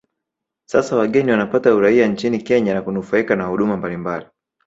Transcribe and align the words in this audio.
Sasa 0.65 0.95
wageni 0.95 1.31
wanapata 1.31 1.75
uraia 1.75 2.07
nchini 2.07 2.37
Kenya 2.41 2.73
na 2.73 2.81
kunufaika 2.81 3.35
na 3.35 3.45
huduma 3.45 3.77
mbalimbali 3.77 4.25